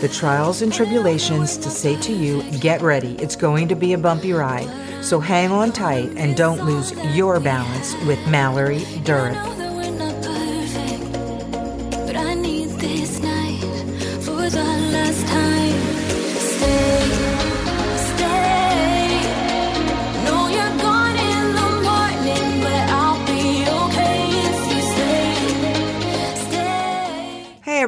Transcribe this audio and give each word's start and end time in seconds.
the 0.00 0.08
trials 0.08 0.62
and 0.62 0.72
tribulations 0.72 1.56
to 1.58 1.70
say 1.70 1.96
to 2.00 2.12
you, 2.12 2.42
get 2.60 2.82
ready, 2.82 3.16
it's 3.16 3.36
going 3.36 3.68
to 3.68 3.74
be 3.74 3.92
a 3.92 3.98
bumpy 3.98 4.32
ride. 4.32 4.68
So 5.04 5.20
hang 5.20 5.52
on 5.52 5.72
tight 5.72 6.10
and 6.16 6.36
don't 6.36 6.64
lose 6.64 6.92
your 7.14 7.40
balance 7.40 7.94
with 8.06 8.18
Mallory 8.26 8.80
Durick. 9.04 9.34
Hey 15.26 15.53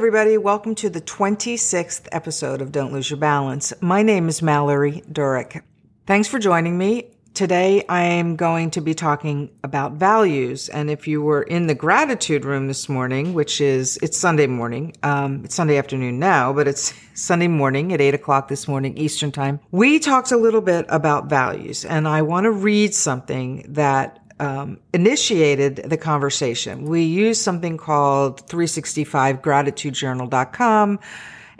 everybody, 0.06 0.38
welcome 0.38 0.72
to 0.72 0.88
the 0.88 1.00
26th 1.00 2.06
episode 2.12 2.62
of 2.62 2.70
Don't 2.70 2.92
Lose 2.92 3.10
Your 3.10 3.16
Balance. 3.16 3.72
My 3.80 4.04
name 4.04 4.28
is 4.28 4.40
Mallory 4.40 5.02
Durick. 5.10 5.62
Thanks 6.06 6.28
for 6.28 6.38
joining 6.38 6.78
me. 6.78 7.10
Today 7.34 7.84
I 7.88 8.04
am 8.04 8.36
going 8.36 8.70
to 8.70 8.80
be 8.80 8.94
talking 8.94 9.50
about 9.64 9.94
values. 9.94 10.68
And 10.68 10.90
if 10.90 11.08
you 11.08 11.22
were 11.22 11.42
in 11.42 11.66
the 11.66 11.74
gratitude 11.74 12.44
room 12.44 12.68
this 12.68 12.88
morning, 12.88 13.34
which 13.34 13.60
is, 13.60 13.98
it's 14.00 14.16
Sunday 14.16 14.46
morning, 14.46 14.94
um, 15.02 15.42
it's 15.44 15.56
Sunday 15.56 15.76
afternoon 15.76 16.20
now, 16.20 16.52
but 16.52 16.68
it's 16.68 16.94
Sunday 17.20 17.48
morning 17.48 17.92
at 17.92 18.00
eight 18.00 18.14
o'clock 18.14 18.46
this 18.46 18.68
morning, 18.68 18.96
Eastern 18.96 19.32
time. 19.32 19.58
We 19.72 19.98
talked 19.98 20.30
a 20.30 20.36
little 20.36 20.60
bit 20.60 20.86
about 20.88 21.26
values 21.26 21.84
and 21.84 22.06
I 22.06 22.22
want 22.22 22.44
to 22.44 22.52
read 22.52 22.94
something 22.94 23.66
that 23.70 24.20
um, 24.40 24.80
initiated 24.92 25.76
the 25.76 25.96
conversation. 25.96 26.84
We 26.84 27.02
use 27.02 27.40
something 27.40 27.76
called 27.76 28.44
365gratitudejournal.com 28.48 30.98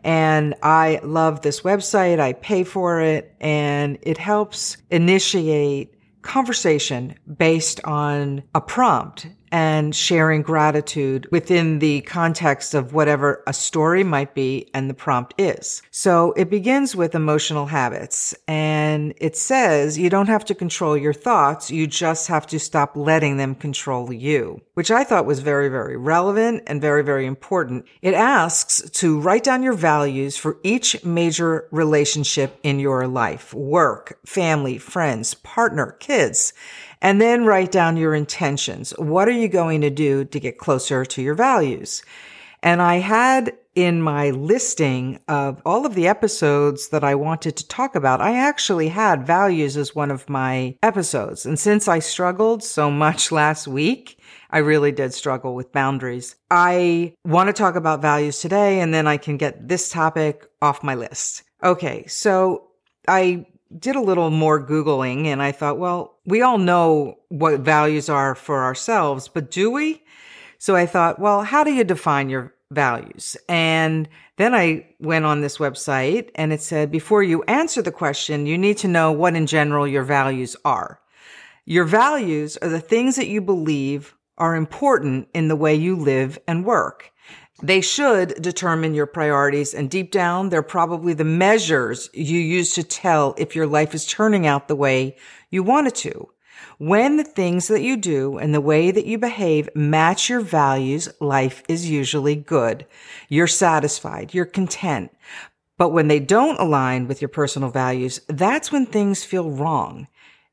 and 0.04 0.54
I 0.62 1.00
love 1.02 1.40
this 1.40 1.62
website. 1.62 2.20
I 2.20 2.34
pay 2.34 2.64
for 2.64 3.00
it 3.00 3.34
and 3.40 3.96
it 4.02 4.18
helps 4.18 4.76
initiate 4.90 5.94
conversation 6.22 7.14
based 7.36 7.80
on 7.84 8.42
a 8.54 8.60
prompt 8.60 9.26
and 9.52 9.94
sharing 9.94 10.42
gratitude 10.42 11.28
within 11.30 11.78
the 11.78 12.00
context 12.02 12.74
of 12.74 12.92
whatever 12.92 13.42
a 13.46 13.52
story 13.52 14.04
might 14.04 14.34
be 14.34 14.68
and 14.74 14.90
the 14.90 14.94
prompt 14.94 15.34
is. 15.38 15.82
So 15.90 16.32
it 16.32 16.50
begins 16.50 16.94
with 16.96 17.14
emotional 17.14 17.66
habits 17.66 18.34
and 18.48 19.14
it 19.18 19.36
says 19.36 19.98
you 19.98 20.10
don't 20.10 20.28
have 20.28 20.44
to 20.46 20.54
control 20.54 20.96
your 20.96 21.12
thoughts. 21.12 21.70
You 21.70 21.86
just 21.86 22.28
have 22.28 22.46
to 22.48 22.58
stop 22.58 22.96
letting 22.96 23.36
them 23.36 23.54
control 23.54 24.12
you, 24.12 24.60
which 24.74 24.90
I 24.90 25.04
thought 25.04 25.26
was 25.26 25.40
very, 25.40 25.68
very 25.68 25.96
relevant 25.96 26.64
and 26.66 26.80
very, 26.80 27.02
very 27.02 27.26
important. 27.26 27.86
It 28.02 28.14
asks 28.14 28.88
to 28.90 29.20
write 29.20 29.44
down 29.44 29.62
your 29.62 29.72
values 29.72 30.36
for 30.36 30.58
each 30.62 31.04
major 31.04 31.68
relationship 31.70 32.58
in 32.62 32.78
your 32.78 33.06
life, 33.06 33.54
work, 33.54 34.18
family, 34.24 34.78
friends, 34.78 35.34
partner, 35.34 35.96
kids 36.00 36.52
and 37.02 37.20
then 37.20 37.44
write 37.44 37.72
down 37.72 37.96
your 37.96 38.14
intentions. 38.14 38.90
What 38.98 39.28
are 39.28 39.32
you 39.32 39.48
going 39.48 39.80
to 39.82 39.90
do 39.90 40.24
to 40.24 40.40
get 40.40 40.58
closer 40.58 41.04
to 41.04 41.22
your 41.22 41.34
values? 41.34 42.02
And 42.62 42.82
I 42.82 42.96
had 42.96 43.56
in 43.76 44.00
my 44.00 44.30
listing 44.30 45.20
of 45.28 45.60
all 45.66 45.84
of 45.84 45.94
the 45.94 46.08
episodes 46.08 46.88
that 46.88 47.04
I 47.04 47.14
wanted 47.14 47.56
to 47.56 47.68
talk 47.68 47.94
about, 47.94 48.22
I 48.22 48.38
actually 48.38 48.88
had 48.88 49.26
values 49.26 49.76
as 49.76 49.94
one 49.94 50.10
of 50.10 50.28
my 50.30 50.76
episodes. 50.82 51.44
And 51.44 51.58
since 51.58 51.86
I 51.86 51.98
struggled 51.98 52.64
so 52.64 52.90
much 52.90 53.30
last 53.42 53.68
week, 53.68 54.18
I 54.50 54.58
really 54.58 54.92
did 54.92 55.12
struggle 55.12 55.54
with 55.54 55.72
boundaries. 55.72 56.36
I 56.50 57.14
want 57.24 57.48
to 57.48 57.52
talk 57.52 57.76
about 57.76 58.00
values 58.00 58.40
today 58.40 58.80
and 58.80 58.94
then 58.94 59.06
I 59.06 59.18
can 59.18 59.36
get 59.36 59.68
this 59.68 59.90
topic 59.90 60.46
off 60.62 60.82
my 60.82 60.94
list. 60.94 61.42
Okay. 61.62 62.06
So 62.06 62.68
I 63.06 63.46
did 63.78 63.96
a 63.96 64.00
little 64.00 64.30
more 64.30 64.64
Googling 64.64 65.26
and 65.26 65.42
I 65.42 65.52
thought, 65.52 65.78
well, 65.78 66.18
we 66.24 66.42
all 66.42 66.58
know 66.58 67.18
what 67.28 67.60
values 67.60 68.08
are 68.08 68.34
for 68.34 68.64
ourselves, 68.64 69.28
but 69.28 69.50
do 69.50 69.70
we? 69.70 70.02
So 70.58 70.74
I 70.76 70.86
thought, 70.86 71.18
well, 71.18 71.42
how 71.42 71.64
do 71.64 71.72
you 71.72 71.84
define 71.84 72.28
your 72.28 72.54
values? 72.70 73.36
And 73.48 74.08
then 74.36 74.54
I 74.54 74.86
went 74.98 75.24
on 75.24 75.40
this 75.40 75.58
website 75.58 76.30
and 76.34 76.52
it 76.52 76.62
said, 76.62 76.90
before 76.90 77.22
you 77.22 77.42
answer 77.44 77.82
the 77.82 77.92
question, 77.92 78.46
you 78.46 78.56
need 78.58 78.78
to 78.78 78.88
know 78.88 79.12
what 79.12 79.34
in 79.34 79.46
general 79.46 79.86
your 79.86 80.02
values 80.02 80.56
are. 80.64 81.00
Your 81.64 81.84
values 81.84 82.56
are 82.58 82.68
the 82.68 82.80
things 82.80 83.16
that 83.16 83.28
you 83.28 83.40
believe 83.40 84.14
are 84.38 84.54
important 84.54 85.28
in 85.34 85.48
the 85.48 85.56
way 85.56 85.74
you 85.74 85.96
live 85.96 86.38
and 86.46 86.64
work. 86.64 87.12
They 87.62 87.80
should 87.80 88.40
determine 88.42 88.94
your 88.94 89.06
priorities 89.06 89.72
and 89.72 89.90
deep 89.90 90.10
down, 90.10 90.50
they're 90.50 90.62
probably 90.62 91.14
the 91.14 91.24
measures 91.24 92.10
you 92.12 92.38
use 92.38 92.74
to 92.74 92.82
tell 92.82 93.34
if 93.38 93.56
your 93.56 93.66
life 93.66 93.94
is 93.94 94.06
turning 94.06 94.46
out 94.46 94.68
the 94.68 94.76
way 94.76 95.16
you 95.50 95.62
want 95.62 95.86
it 95.86 95.94
to. 95.96 96.28
When 96.78 97.16
the 97.16 97.24
things 97.24 97.68
that 97.68 97.82
you 97.82 97.96
do 97.96 98.36
and 98.36 98.54
the 98.54 98.60
way 98.60 98.90
that 98.90 99.06
you 99.06 99.16
behave 99.16 99.70
match 99.74 100.28
your 100.28 100.40
values, 100.40 101.08
life 101.20 101.62
is 101.68 101.88
usually 101.88 102.34
good. 102.34 102.86
You're 103.30 103.46
satisfied. 103.46 104.34
You're 104.34 104.44
content. 104.44 105.10
But 105.78 105.90
when 105.90 106.08
they 106.08 106.20
don't 106.20 106.60
align 106.60 107.08
with 107.08 107.22
your 107.22 107.28
personal 107.30 107.70
values, 107.70 108.20
that's 108.28 108.70
when 108.70 108.84
things 108.84 109.24
feel 109.24 109.50
wrong. 109.50 110.08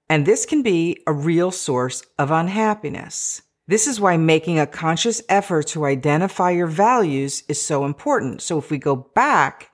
And 0.09 0.25
this 0.25 0.45
can 0.45 0.61
be 0.61 1.01
a 1.07 1.13
real 1.13 1.51
source 1.51 2.03
of 2.17 2.31
unhappiness. 2.31 3.41
This 3.67 3.87
is 3.87 4.01
why 4.01 4.17
making 4.17 4.59
a 4.59 4.67
conscious 4.67 5.21
effort 5.29 5.67
to 5.67 5.85
identify 5.85 6.51
your 6.51 6.67
values 6.67 7.43
is 7.47 7.61
so 7.61 7.85
important. 7.85 8.41
So 8.41 8.57
if 8.57 8.69
we 8.69 8.77
go 8.77 8.95
back 8.95 9.71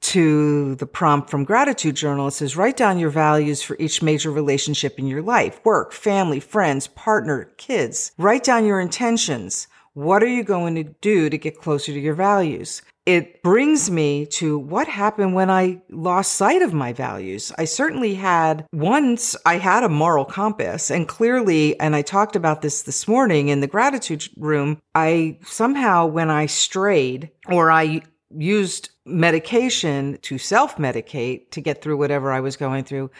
to 0.00 0.74
the 0.76 0.86
prompt 0.86 1.28
from 1.28 1.44
gratitude 1.44 1.96
journal, 1.96 2.28
it 2.28 2.30
says 2.30 2.56
write 2.56 2.78
down 2.78 2.98
your 2.98 3.10
values 3.10 3.60
for 3.60 3.76
each 3.78 4.00
major 4.00 4.30
relationship 4.30 4.98
in 4.98 5.06
your 5.06 5.20
life, 5.20 5.60
work, 5.64 5.92
family, 5.92 6.40
friends, 6.40 6.86
partner, 6.86 7.52
kids. 7.58 8.12
Write 8.16 8.42
down 8.42 8.64
your 8.64 8.80
intentions. 8.80 9.68
What 9.92 10.22
are 10.22 10.28
you 10.28 10.42
going 10.42 10.74
to 10.76 10.84
do 10.84 11.28
to 11.28 11.36
get 11.36 11.60
closer 11.60 11.92
to 11.92 12.00
your 12.00 12.14
values? 12.14 12.80
It 13.14 13.42
brings 13.42 13.90
me 13.90 14.24
to 14.26 14.56
what 14.56 14.86
happened 14.86 15.34
when 15.34 15.50
I 15.50 15.82
lost 15.90 16.36
sight 16.36 16.62
of 16.62 16.72
my 16.72 16.92
values. 16.92 17.52
I 17.58 17.64
certainly 17.64 18.14
had 18.14 18.66
once 18.72 19.34
I 19.44 19.58
had 19.58 19.82
a 19.82 19.88
moral 19.88 20.24
compass 20.24 20.90
and 20.90 21.08
clearly, 21.08 21.78
and 21.80 21.96
I 21.96 22.02
talked 22.02 22.36
about 22.36 22.62
this 22.62 22.82
this 22.82 23.08
morning 23.08 23.48
in 23.48 23.60
the 23.60 23.66
gratitude 23.66 24.28
room, 24.36 24.80
I 24.94 25.38
somehow 25.44 26.06
when 26.06 26.30
I 26.30 26.46
strayed 26.46 27.30
or 27.48 27.72
I 27.72 28.02
used 28.36 28.90
medication 29.04 30.18
to 30.22 30.38
self 30.38 30.76
medicate 30.76 31.50
to 31.50 31.60
get 31.60 31.82
through 31.82 31.96
whatever 31.96 32.30
I 32.30 32.40
was 32.40 32.56
going 32.56 32.84
through, 32.84 33.10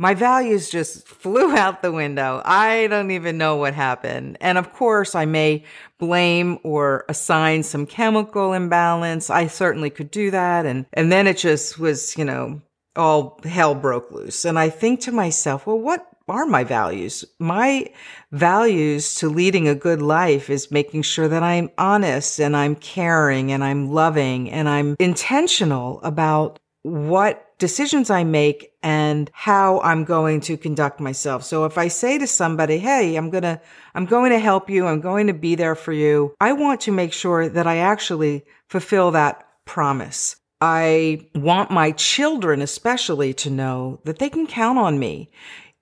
my 0.00 0.14
values 0.14 0.70
just 0.70 1.06
flew 1.22 1.54
out 1.54 1.82
the 1.82 1.92
window. 1.92 2.40
I 2.44 2.86
don't 2.86 3.10
even 3.10 3.36
know 3.36 3.56
what 3.56 3.74
happened. 3.74 4.38
And 4.40 4.56
of 4.56 4.72
course, 4.72 5.14
I 5.14 5.26
may 5.26 5.62
blame 5.98 6.58
or 6.64 7.04
assign 7.08 7.62
some 7.62 7.86
chemical 7.86 8.54
imbalance. 8.54 9.28
I 9.28 9.46
certainly 9.46 9.90
could 9.90 10.10
do 10.10 10.30
that. 10.30 10.64
And, 10.64 10.86
and 10.94 11.12
then 11.12 11.26
it 11.26 11.36
just 11.36 11.78
was, 11.78 12.16
you 12.16 12.24
know, 12.24 12.62
all 12.96 13.38
hell 13.44 13.74
broke 13.74 14.10
loose. 14.10 14.44
And 14.46 14.58
I 14.58 14.70
think 14.70 15.00
to 15.00 15.12
myself, 15.12 15.66
well, 15.66 15.78
what 15.78 16.06
are 16.28 16.46
my 16.46 16.64
values? 16.64 17.24
My 17.38 17.92
values 18.32 19.16
to 19.16 19.28
leading 19.28 19.68
a 19.68 19.74
good 19.74 20.00
life 20.00 20.48
is 20.48 20.70
making 20.70 21.02
sure 21.02 21.28
that 21.28 21.42
I'm 21.42 21.70
honest 21.76 22.40
and 22.40 22.56
I'm 22.56 22.74
caring 22.76 23.52
and 23.52 23.62
I'm 23.62 23.90
loving 23.90 24.50
and 24.50 24.68
I'm 24.68 24.96
intentional 24.98 26.00
about 26.02 26.58
what 26.82 27.49
decisions 27.60 28.10
I 28.10 28.24
make 28.24 28.72
and 28.82 29.30
how 29.32 29.80
I'm 29.82 30.02
going 30.02 30.40
to 30.42 30.56
conduct 30.56 30.98
myself. 30.98 31.44
So 31.44 31.66
if 31.66 31.78
I 31.78 31.86
say 31.86 32.18
to 32.18 32.26
somebody, 32.26 32.78
Hey, 32.78 33.14
I'm 33.14 33.30
going 33.30 33.44
to, 33.44 33.60
I'm 33.94 34.06
going 34.06 34.32
to 34.32 34.40
help 34.40 34.68
you. 34.68 34.86
I'm 34.86 35.00
going 35.00 35.28
to 35.28 35.34
be 35.34 35.54
there 35.54 35.76
for 35.76 35.92
you. 35.92 36.34
I 36.40 36.52
want 36.54 36.80
to 36.82 36.92
make 36.92 37.12
sure 37.12 37.48
that 37.48 37.68
I 37.68 37.76
actually 37.76 38.44
fulfill 38.68 39.12
that 39.12 39.46
promise. 39.64 40.36
I 40.60 41.28
want 41.34 41.70
my 41.70 41.92
children 41.92 42.60
especially 42.60 43.32
to 43.34 43.50
know 43.50 44.00
that 44.04 44.18
they 44.18 44.28
can 44.28 44.46
count 44.46 44.78
on 44.78 44.98
me 44.98 45.30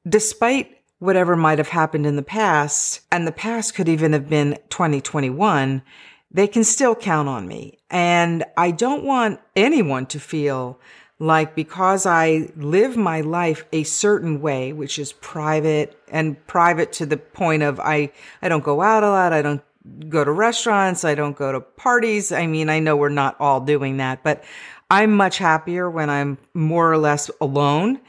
despite 0.07 0.75
whatever 0.99 1.37
might 1.37 1.59
have 1.59 1.69
happened 1.69 2.07
in 2.07 2.17
the 2.17 2.23
past. 2.23 3.01
And 3.11 3.27
the 3.27 3.33
past 3.33 3.75
could 3.75 3.89
even 3.89 4.13
have 4.13 4.29
been 4.29 4.59
2021. 4.69 5.83
They 6.31 6.47
can 6.47 6.65
still 6.65 6.95
count 6.95 7.29
on 7.29 7.47
me. 7.47 7.79
And 7.91 8.45
I 8.57 8.73
don't 8.73 9.05
want 9.05 9.41
anyone 9.57 10.07
to 10.07 10.21
feel 10.21 10.81
like 11.19 11.55
because 11.55 12.07
I 12.07 12.51
live 12.57 12.97
my 12.97 13.23
life 13.23 13.65
a 13.73 13.83
certain 13.85 14.41
way, 14.41 14.73
which 14.73 14.99
is 14.99 15.13
private 15.13 15.99
and 16.09 16.45
private 16.47 16.93
to 16.95 17.07
the 17.07 17.17
point 17.17 17.63
of 17.63 17.81
I, 17.81 18.13
I 18.41 18.49
don't 18.49 18.65
go 18.65 18.83
out 18.83 19.03
a 19.03 19.09
lot. 19.09 19.33
I 19.33 19.43
don't 19.43 19.63
go 20.09 20.25
to 20.25 20.31
restaurants. 20.31 21.05
I 21.05 21.15
don't 21.15 21.37
go 21.37 21.53
to 21.53 21.61
parties. 21.61 22.31
I 22.31 22.47
mean, 22.47 22.69
I 22.69 22.79
know 22.79 22.97
we're 22.97 23.09
not 23.09 23.37
all 23.41 23.61
doing 23.61 23.97
that, 23.97 24.23
but 24.23 24.45
I'm 24.91 25.13
much 25.17 25.39
happier 25.39 25.91
when 25.91 26.09
I'm 26.09 26.39
more 26.55 26.91
or 26.91 26.99
less 26.99 27.31
alone. 27.41 28.01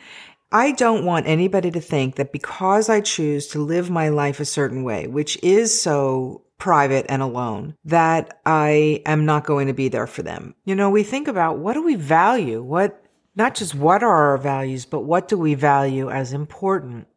I 0.52 0.72
don't 0.72 1.06
want 1.06 1.28
anybody 1.28 1.70
to 1.72 1.82
think 1.82 2.16
that 2.16 2.32
because 2.32 2.90
I 2.90 3.02
choose 3.02 3.48
to 3.50 3.60
live 3.60 3.90
my 3.90 4.10
life 4.10 4.40
a 4.40 4.46
certain 4.46 4.84
way, 4.84 5.08
which 5.08 5.38
is 5.44 5.80
so 5.80 6.42
private 6.60 7.06
and 7.10 7.22
alone, 7.22 7.76
that 7.86 8.40
I 8.46 9.02
am 9.06 9.26
not 9.26 9.46
going 9.46 9.68
to 9.68 9.74
be 9.74 9.88
there 9.88 10.08
for 10.08 10.22
them. 10.22 10.54
You 10.66 10.76
know, 10.76 10.90
we 10.90 11.04
think 11.04 11.28
about 11.28 11.58
what 11.58 11.74
do 11.74 11.84
we 11.84 11.96
value? 11.96 12.62
What, 12.62 13.04
not 13.36 13.56
just 13.56 13.74
what 13.74 14.04
are 14.04 14.32
our 14.32 14.38
values, 14.38 14.86
but 14.86 15.02
what 15.02 15.28
do 15.28 15.38
we 15.38 15.56
value 15.56 16.12
as 16.12 16.34
important? 16.34 17.08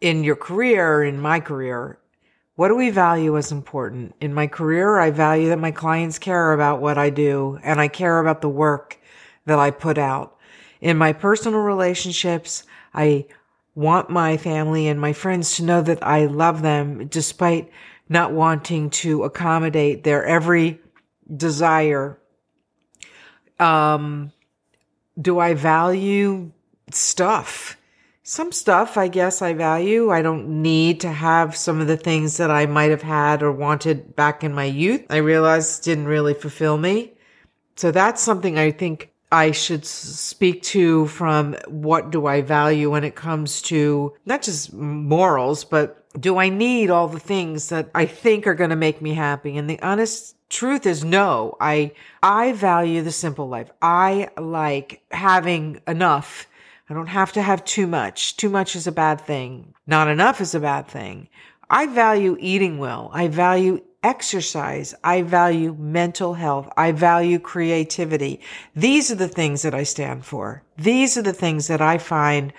In 0.00 0.24
your 0.24 0.36
career, 0.36 1.04
in 1.04 1.20
my 1.20 1.38
career, 1.38 1.98
what 2.56 2.68
do 2.68 2.74
we 2.74 2.90
value 2.90 3.36
as 3.36 3.52
important? 3.52 4.16
In 4.20 4.34
my 4.34 4.48
career, 4.48 4.98
I 4.98 5.10
value 5.10 5.50
that 5.50 5.60
my 5.60 5.70
clients 5.70 6.18
care 6.18 6.52
about 6.52 6.80
what 6.80 6.98
I 6.98 7.10
do 7.10 7.58
and 7.62 7.80
I 7.80 7.86
care 7.86 8.18
about 8.18 8.40
the 8.40 8.48
work 8.48 8.98
that 9.46 9.60
I 9.60 9.70
put 9.70 9.96
out. 9.96 10.36
In 10.80 10.96
my 10.96 11.12
personal 11.12 11.60
relationships, 11.60 12.64
I 12.92 13.26
want 13.76 14.10
my 14.10 14.36
family 14.36 14.88
and 14.88 15.00
my 15.00 15.12
friends 15.12 15.54
to 15.54 15.62
know 15.62 15.80
that 15.82 16.04
I 16.04 16.26
love 16.26 16.62
them 16.62 17.06
despite 17.06 17.70
not 18.08 18.32
wanting 18.32 18.90
to 18.90 19.24
accommodate 19.24 20.04
their 20.04 20.24
every 20.24 20.80
desire. 21.34 22.18
Um, 23.58 24.32
do 25.20 25.38
I 25.38 25.54
value 25.54 26.52
stuff? 26.90 27.76
Some 28.22 28.52
stuff 28.52 28.98
I 28.98 29.08
guess 29.08 29.40
I 29.40 29.54
value. 29.54 30.10
I 30.10 30.22
don't 30.22 30.62
need 30.62 31.00
to 31.00 31.10
have 31.10 31.56
some 31.56 31.80
of 31.80 31.86
the 31.86 31.96
things 31.96 32.36
that 32.36 32.50
I 32.50 32.66
might 32.66 32.90
have 32.90 33.02
had 33.02 33.42
or 33.42 33.50
wanted 33.50 34.14
back 34.14 34.44
in 34.44 34.52
my 34.52 34.64
youth. 34.64 35.06
I 35.08 35.16
realized 35.16 35.82
didn't 35.84 36.06
really 36.06 36.34
fulfill 36.34 36.76
me. 36.76 37.14
So 37.76 37.90
that's 37.90 38.22
something 38.22 38.58
I 38.58 38.70
think 38.70 39.12
I 39.30 39.52
should 39.52 39.84
speak 39.84 40.62
to 40.64 41.06
from 41.06 41.54
what 41.68 42.10
do 42.10 42.26
I 42.26 42.40
value 42.40 42.90
when 42.90 43.04
it 43.04 43.14
comes 43.14 43.62
to 43.62 44.14
not 44.24 44.42
just 44.42 44.72
morals, 44.72 45.64
but 45.64 45.97
do 46.18 46.38
I 46.38 46.48
need 46.48 46.90
all 46.90 47.08
the 47.08 47.20
things 47.20 47.68
that 47.68 47.90
I 47.94 48.06
think 48.06 48.46
are 48.46 48.54
going 48.54 48.70
to 48.70 48.76
make 48.76 49.02
me 49.02 49.14
happy? 49.14 49.56
And 49.56 49.68
the 49.68 49.80
honest 49.82 50.36
truth 50.48 50.86
is 50.86 51.04
no. 51.04 51.56
I, 51.60 51.92
I 52.22 52.52
value 52.52 53.02
the 53.02 53.12
simple 53.12 53.48
life. 53.48 53.70
I 53.82 54.30
like 54.38 55.02
having 55.10 55.80
enough. 55.86 56.46
I 56.88 56.94
don't 56.94 57.06
have 57.06 57.32
to 57.32 57.42
have 57.42 57.64
too 57.64 57.86
much. 57.86 58.36
Too 58.36 58.48
much 58.48 58.74
is 58.74 58.86
a 58.86 58.92
bad 58.92 59.20
thing. 59.20 59.74
Not 59.86 60.08
enough 60.08 60.40
is 60.40 60.54
a 60.54 60.60
bad 60.60 60.88
thing. 60.88 61.28
I 61.70 61.86
value 61.86 62.36
eating 62.40 62.78
well. 62.78 63.10
I 63.12 63.28
value 63.28 63.82
exercise. 64.02 64.94
I 65.04 65.22
value 65.22 65.76
mental 65.78 66.34
health. 66.34 66.72
I 66.76 66.92
value 66.92 67.38
creativity. 67.38 68.40
These 68.74 69.10
are 69.10 69.16
the 69.16 69.28
things 69.28 69.62
that 69.62 69.74
I 69.74 69.82
stand 69.82 70.24
for. 70.24 70.62
These 70.78 71.18
are 71.18 71.22
the 71.22 71.32
things 71.32 71.66
that 71.66 71.82
I 71.82 71.98
find 71.98 72.52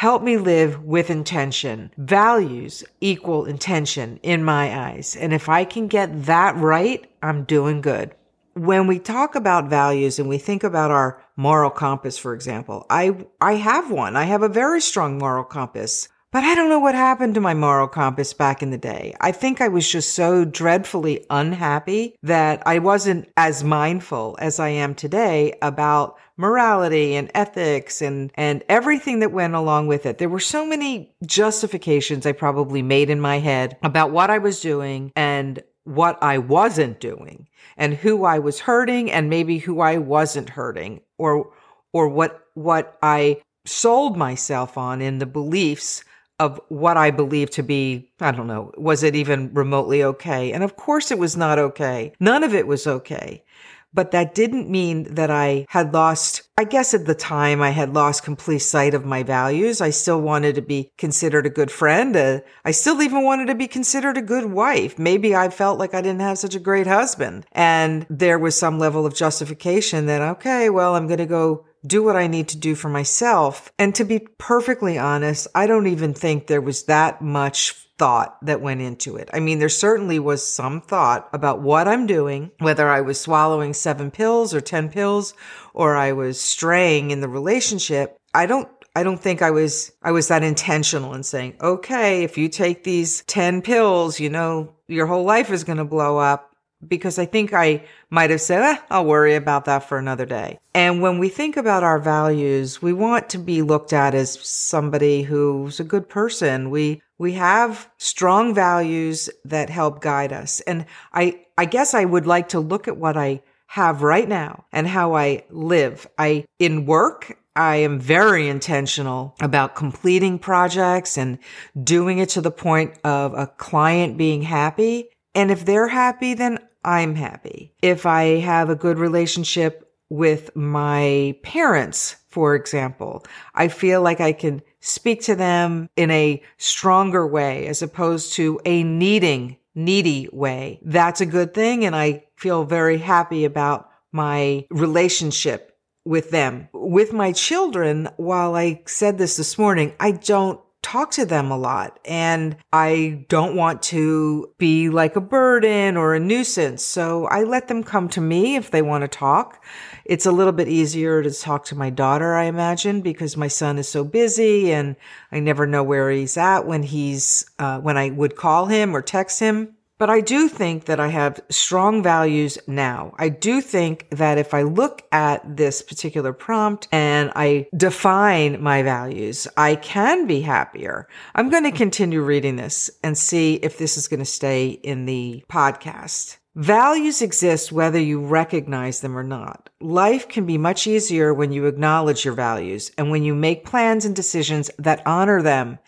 help 0.00 0.22
me 0.22 0.38
live 0.38 0.82
with 0.82 1.10
intention. 1.10 1.90
Values 1.98 2.82
equal 3.02 3.44
intention 3.44 4.18
in 4.22 4.42
my 4.42 4.88
eyes. 4.88 5.14
And 5.14 5.34
if 5.34 5.46
I 5.50 5.66
can 5.66 5.88
get 5.88 6.24
that 6.24 6.56
right, 6.56 7.04
I'm 7.22 7.44
doing 7.44 7.82
good. 7.82 8.14
When 8.54 8.86
we 8.86 8.98
talk 8.98 9.34
about 9.34 9.68
values 9.68 10.18
and 10.18 10.26
we 10.26 10.38
think 10.38 10.64
about 10.64 10.90
our 10.90 11.22
moral 11.36 11.68
compass, 11.68 12.16
for 12.16 12.32
example, 12.32 12.86
I, 12.88 13.26
I 13.42 13.56
have 13.56 13.90
one. 13.90 14.16
I 14.16 14.24
have 14.24 14.42
a 14.42 14.48
very 14.48 14.80
strong 14.80 15.18
moral 15.18 15.44
compass. 15.44 16.08
But 16.32 16.44
I 16.44 16.54
don't 16.54 16.68
know 16.68 16.78
what 16.78 16.94
happened 16.94 17.34
to 17.34 17.40
my 17.40 17.54
moral 17.54 17.88
compass 17.88 18.32
back 18.34 18.62
in 18.62 18.70
the 18.70 18.78
day. 18.78 19.16
I 19.20 19.32
think 19.32 19.60
I 19.60 19.66
was 19.66 19.90
just 19.90 20.14
so 20.14 20.44
dreadfully 20.44 21.26
unhappy 21.28 22.14
that 22.22 22.62
I 22.66 22.78
wasn't 22.78 23.28
as 23.36 23.64
mindful 23.64 24.36
as 24.38 24.60
I 24.60 24.68
am 24.68 24.94
today 24.94 25.58
about 25.60 26.18
morality 26.36 27.16
and 27.16 27.32
ethics 27.34 28.00
and, 28.00 28.30
and 28.36 28.62
everything 28.68 29.18
that 29.20 29.32
went 29.32 29.56
along 29.56 29.88
with 29.88 30.06
it. 30.06 30.18
There 30.18 30.28
were 30.28 30.38
so 30.38 30.64
many 30.64 31.12
justifications 31.26 32.24
I 32.24 32.30
probably 32.30 32.80
made 32.80 33.10
in 33.10 33.20
my 33.20 33.40
head 33.40 33.76
about 33.82 34.12
what 34.12 34.30
I 34.30 34.38
was 34.38 34.60
doing 34.60 35.10
and 35.16 35.60
what 35.82 36.16
I 36.22 36.38
wasn't 36.38 37.00
doing 37.00 37.48
and 37.76 37.94
who 37.94 38.24
I 38.24 38.38
was 38.38 38.60
hurting 38.60 39.10
and 39.10 39.30
maybe 39.30 39.58
who 39.58 39.80
I 39.80 39.98
wasn't 39.98 40.50
hurting 40.50 41.00
or, 41.18 41.50
or 41.92 42.08
what, 42.08 42.40
what 42.54 42.96
I 43.02 43.42
sold 43.66 44.16
myself 44.16 44.78
on 44.78 45.02
in 45.02 45.18
the 45.18 45.26
beliefs 45.26 46.04
of 46.40 46.58
what 46.68 46.96
I 46.96 47.10
believe 47.10 47.50
to 47.50 47.62
be, 47.62 48.10
I 48.18 48.32
don't 48.32 48.46
know, 48.46 48.72
was 48.76 49.02
it 49.02 49.14
even 49.14 49.52
remotely 49.52 50.02
okay? 50.02 50.52
And 50.52 50.64
of 50.64 50.74
course 50.74 51.10
it 51.10 51.18
was 51.18 51.36
not 51.36 51.58
okay. 51.58 52.12
None 52.18 52.42
of 52.42 52.54
it 52.54 52.66
was 52.66 52.86
okay. 52.86 53.44
But 53.92 54.12
that 54.12 54.34
didn't 54.34 54.70
mean 54.70 55.14
that 55.14 55.30
I 55.30 55.66
had 55.68 55.92
lost, 55.92 56.42
I 56.56 56.64
guess 56.64 56.94
at 56.94 57.06
the 57.06 57.14
time 57.14 57.60
I 57.60 57.70
had 57.70 57.92
lost 57.92 58.22
complete 58.22 58.60
sight 58.60 58.94
of 58.94 59.04
my 59.04 59.22
values. 59.24 59.80
I 59.80 59.90
still 59.90 60.20
wanted 60.20 60.54
to 60.54 60.62
be 60.62 60.92
considered 60.96 61.44
a 61.44 61.50
good 61.50 61.72
friend. 61.72 62.16
Uh, 62.16 62.40
I 62.64 62.70
still 62.70 63.02
even 63.02 63.24
wanted 63.24 63.46
to 63.46 63.54
be 63.56 63.66
considered 63.66 64.16
a 64.16 64.22
good 64.22 64.46
wife. 64.46 64.96
Maybe 64.98 65.34
I 65.34 65.48
felt 65.48 65.80
like 65.80 65.92
I 65.92 66.02
didn't 66.02 66.20
have 66.20 66.38
such 66.38 66.54
a 66.54 66.60
great 66.60 66.86
husband. 66.86 67.46
And 67.52 68.06
there 68.08 68.38
was 68.38 68.56
some 68.56 68.78
level 68.78 69.04
of 69.04 69.14
justification 69.14 70.06
that, 70.06 70.22
okay, 70.22 70.70
well, 70.70 70.94
I'm 70.94 71.08
going 71.08 71.18
to 71.18 71.26
go 71.26 71.66
do 71.86 72.02
what 72.02 72.16
I 72.16 72.26
need 72.26 72.48
to 72.48 72.58
do 72.58 72.74
for 72.74 72.88
myself. 72.88 73.72
And 73.78 73.94
to 73.94 74.04
be 74.04 74.26
perfectly 74.38 74.98
honest, 74.98 75.48
I 75.54 75.66
don't 75.66 75.86
even 75.86 76.14
think 76.14 76.46
there 76.46 76.60
was 76.60 76.84
that 76.84 77.22
much 77.22 77.72
thought 78.00 78.38
that 78.46 78.62
went 78.62 78.80
into 78.80 79.16
it. 79.16 79.28
I 79.34 79.40
mean, 79.40 79.58
there 79.58 79.68
certainly 79.68 80.18
was 80.18 80.46
some 80.46 80.80
thought 80.80 81.28
about 81.34 81.60
what 81.60 81.86
I'm 81.86 82.06
doing, 82.06 82.50
whether 82.58 82.88
I 82.88 83.02
was 83.02 83.20
swallowing 83.20 83.74
seven 83.74 84.10
pills 84.10 84.54
or 84.54 84.62
10 84.62 84.88
pills, 84.90 85.34
or 85.74 85.96
I 85.96 86.12
was 86.12 86.40
straying 86.40 87.10
in 87.10 87.20
the 87.20 87.28
relationship. 87.28 88.16
I 88.32 88.46
don't 88.46 88.68
I 88.96 89.02
don't 89.02 89.20
think 89.20 89.40
I 89.40 89.50
was 89.50 89.92
I 90.02 90.10
was 90.12 90.28
that 90.28 90.42
intentional 90.42 91.14
in 91.14 91.22
saying, 91.22 91.54
"Okay, 91.60 92.24
if 92.24 92.36
you 92.36 92.48
take 92.48 92.84
these 92.84 93.22
10 93.24 93.62
pills, 93.62 94.18
you 94.18 94.30
know, 94.30 94.74
your 94.88 95.06
whole 95.06 95.24
life 95.24 95.50
is 95.50 95.64
going 95.64 95.78
to 95.78 95.84
blow 95.84 96.18
up." 96.18 96.49
Because 96.86 97.18
I 97.18 97.26
think 97.26 97.52
I 97.52 97.84
might 98.08 98.30
have 98.30 98.40
said, 98.40 98.62
eh, 98.62 98.78
I'll 98.90 99.04
worry 99.04 99.34
about 99.34 99.66
that 99.66 99.88
for 99.88 99.98
another 99.98 100.26
day. 100.26 100.58
And 100.74 101.02
when 101.02 101.18
we 101.18 101.28
think 101.28 101.56
about 101.56 101.82
our 101.82 101.98
values, 101.98 102.80
we 102.80 102.92
want 102.92 103.28
to 103.30 103.38
be 103.38 103.62
looked 103.62 103.92
at 103.92 104.14
as 104.14 104.40
somebody 104.40 105.22
who's 105.22 105.80
a 105.80 105.84
good 105.84 106.08
person. 106.08 106.70
We, 106.70 107.02
we 107.18 107.32
have 107.32 107.90
strong 107.98 108.54
values 108.54 109.28
that 109.44 109.68
help 109.68 110.00
guide 110.00 110.32
us. 110.32 110.60
And 110.60 110.86
I, 111.12 111.44
I 111.58 111.66
guess 111.66 111.92
I 111.92 112.04
would 112.04 112.26
like 112.26 112.48
to 112.50 112.60
look 112.60 112.88
at 112.88 112.96
what 112.96 113.16
I 113.16 113.42
have 113.66 114.02
right 114.02 114.28
now 114.28 114.64
and 114.72 114.86
how 114.88 115.14
I 115.14 115.44
live. 115.50 116.06
I, 116.18 116.44
in 116.58 116.86
work, 116.86 117.38
I 117.54 117.76
am 117.76 118.00
very 118.00 118.48
intentional 118.48 119.36
about 119.40 119.74
completing 119.74 120.38
projects 120.38 121.18
and 121.18 121.38
doing 121.82 122.18
it 122.18 122.30
to 122.30 122.40
the 122.40 122.50
point 122.50 122.98
of 123.04 123.34
a 123.34 123.46
client 123.46 124.16
being 124.16 124.42
happy. 124.42 125.10
And 125.34 125.50
if 125.50 125.64
they're 125.64 125.88
happy, 125.88 126.34
then 126.34 126.58
I'm 126.84 127.14
happy. 127.14 127.74
If 127.82 128.06
I 128.06 128.38
have 128.40 128.70
a 128.70 128.76
good 128.76 128.98
relationship 128.98 129.86
with 130.08 130.54
my 130.56 131.36
parents, 131.42 132.16
for 132.28 132.54
example, 132.54 133.24
I 133.54 133.68
feel 133.68 134.02
like 134.02 134.20
I 134.20 134.32
can 134.32 134.62
speak 134.80 135.22
to 135.22 135.34
them 135.34 135.88
in 135.96 136.10
a 136.10 136.42
stronger 136.56 137.26
way 137.26 137.66
as 137.66 137.82
opposed 137.82 138.32
to 138.34 138.60
a 138.64 138.82
needing, 138.82 139.56
needy 139.74 140.28
way. 140.32 140.80
That's 140.82 141.20
a 141.20 141.26
good 141.26 141.54
thing. 141.54 141.84
And 141.84 141.94
I 141.94 142.24
feel 142.36 142.64
very 142.64 142.98
happy 142.98 143.44
about 143.44 143.90
my 144.12 144.66
relationship 144.70 145.76
with 146.04 146.30
them. 146.30 146.68
With 146.72 147.12
my 147.12 147.32
children, 147.32 148.08
while 148.16 148.56
I 148.56 148.82
said 148.86 149.18
this 149.18 149.36
this 149.36 149.58
morning, 149.58 149.92
I 150.00 150.12
don't 150.12 150.60
talk 150.82 151.10
to 151.10 151.26
them 151.26 151.50
a 151.50 151.58
lot 151.58 151.98
and 152.04 152.56
I 152.72 153.26
don't 153.28 153.54
want 153.54 153.82
to 153.84 154.50
be 154.58 154.88
like 154.88 155.14
a 155.14 155.20
burden 155.20 155.96
or 155.96 156.14
a 156.14 156.20
nuisance. 156.20 156.84
So 156.84 157.26
I 157.26 157.42
let 157.42 157.68
them 157.68 157.82
come 157.84 158.08
to 158.10 158.20
me 158.20 158.56
if 158.56 158.70
they 158.70 158.82
want 158.82 159.02
to 159.02 159.08
talk. 159.08 159.62
It's 160.04 160.26
a 160.26 160.32
little 160.32 160.52
bit 160.52 160.68
easier 160.68 161.22
to 161.22 161.30
talk 161.30 161.66
to 161.66 161.76
my 161.76 161.90
daughter, 161.90 162.34
I 162.34 162.44
imagine, 162.44 163.02
because 163.02 163.36
my 163.36 163.48
son 163.48 163.78
is 163.78 163.88
so 163.88 164.04
busy 164.04 164.72
and 164.72 164.96
I 165.30 165.40
never 165.40 165.66
know 165.66 165.82
where 165.82 166.10
he's 166.10 166.36
at 166.36 166.66
when 166.66 166.82
he's, 166.82 167.48
uh, 167.58 167.78
when 167.80 167.96
I 167.96 168.10
would 168.10 168.36
call 168.36 168.66
him 168.66 168.96
or 168.96 169.02
text 169.02 169.38
him. 169.38 169.76
But 170.00 170.08
I 170.08 170.22
do 170.22 170.48
think 170.48 170.86
that 170.86 170.98
I 170.98 171.08
have 171.08 171.42
strong 171.50 172.02
values 172.02 172.56
now. 172.66 173.14
I 173.18 173.28
do 173.28 173.60
think 173.60 174.08
that 174.08 174.38
if 174.38 174.54
I 174.54 174.62
look 174.62 175.02
at 175.12 175.58
this 175.58 175.82
particular 175.82 176.32
prompt 176.32 176.88
and 176.90 177.30
I 177.36 177.66
define 177.76 178.62
my 178.62 178.82
values, 178.82 179.46
I 179.58 179.74
can 179.74 180.26
be 180.26 180.40
happier. 180.40 181.06
I'm 181.34 181.50
going 181.50 181.64
to 181.64 181.70
continue 181.70 182.22
reading 182.22 182.56
this 182.56 182.90
and 183.04 183.18
see 183.18 183.56
if 183.56 183.76
this 183.76 183.98
is 183.98 184.08
going 184.08 184.20
to 184.20 184.24
stay 184.24 184.68
in 184.68 185.04
the 185.04 185.44
podcast. 185.50 186.38
Values 186.56 187.20
exist 187.20 187.70
whether 187.70 188.00
you 188.00 188.20
recognize 188.20 189.00
them 189.00 189.16
or 189.16 189.22
not. 189.22 189.68
Life 189.80 190.28
can 190.28 190.46
be 190.46 190.56
much 190.56 190.86
easier 190.86 191.34
when 191.34 191.52
you 191.52 191.66
acknowledge 191.66 192.24
your 192.24 192.34
values 192.34 192.90
and 192.96 193.10
when 193.10 193.22
you 193.22 193.34
make 193.34 193.66
plans 193.66 194.06
and 194.06 194.16
decisions 194.16 194.70
that 194.78 195.06
honor 195.06 195.42
them. 195.42 195.78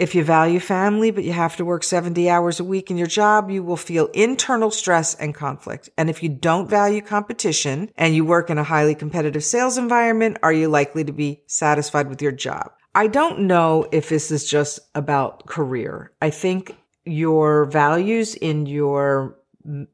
If 0.00 0.14
you 0.14 0.24
value 0.24 0.60
family, 0.60 1.10
but 1.10 1.24
you 1.24 1.32
have 1.32 1.56
to 1.56 1.64
work 1.66 1.84
70 1.84 2.30
hours 2.30 2.58
a 2.58 2.64
week 2.64 2.90
in 2.90 2.96
your 2.96 3.06
job, 3.06 3.50
you 3.50 3.62
will 3.62 3.76
feel 3.76 4.06
internal 4.14 4.70
stress 4.70 5.14
and 5.14 5.34
conflict. 5.34 5.90
And 5.98 6.08
if 6.08 6.22
you 6.22 6.30
don't 6.30 6.70
value 6.70 7.02
competition 7.02 7.90
and 7.98 8.14
you 8.14 8.24
work 8.24 8.48
in 8.48 8.56
a 8.56 8.64
highly 8.64 8.94
competitive 8.94 9.44
sales 9.44 9.76
environment, 9.76 10.38
are 10.42 10.54
you 10.54 10.68
likely 10.68 11.04
to 11.04 11.12
be 11.12 11.42
satisfied 11.46 12.08
with 12.08 12.22
your 12.22 12.32
job? 12.32 12.72
I 12.94 13.08
don't 13.08 13.40
know 13.40 13.88
if 13.92 14.08
this 14.08 14.30
is 14.30 14.48
just 14.48 14.80
about 14.94 15.44
career. 15.44 16.12
I 16.22 16.30
think 16.30 16.78
your 17.04 17.66
values 17.66 18.34
in 18.34 18.64
your 18.64 19.36